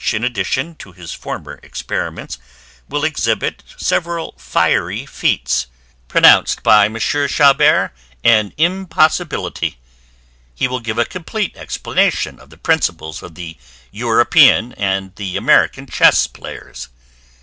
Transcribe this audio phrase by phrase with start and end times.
[0.13, 2.39] in addition to his former experiments
[2.89, 5.67] will exhibit several fiery feats,
[6.07, 7.03] pronounced by Mons.
[7.03, 7.91] Chabert
[8.23, 9.77] an IMPOSSIBILITY.
[10.55, 13.57] He will give a COMPLETE explanation by illustrations of the PRINCIPLES of the
[13.91, 16.89] EUROPEAN and the AMERICAN CHESS PLAYERS.